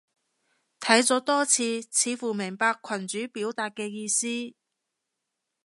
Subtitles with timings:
[0.79, 4.55] 睇咗多次，似乎明白群主表達嘅意思